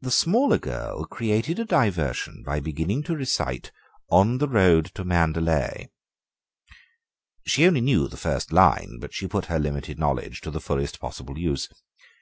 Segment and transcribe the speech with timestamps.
[0.00, 3.70] The smaller girl created a diversion by beginning to recite
[4.10, 5.90] "On the Road to Mandalay."
[7.44, 10.98] She only knew the first line, but she put her limited knowledge to the fullest
[10.98, 11.68] possible use.